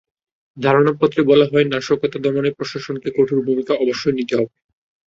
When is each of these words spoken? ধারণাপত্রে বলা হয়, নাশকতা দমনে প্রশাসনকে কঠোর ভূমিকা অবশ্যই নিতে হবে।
ধারণাপত্রে 0.57 1.21
বলা 1.23 1.45
হয়, 1.51 1.65
নাশকতা 1.65 2.17
দমনে 2.19 2.51
প্রশাসনকে 2.57 3.09
কঠোর 3.17 3.39
ভূমিকা 3.47 3.73
অবশ্যই 3.75 4.15
নিতে 4.17 4.33
হবে। 4.39 4.53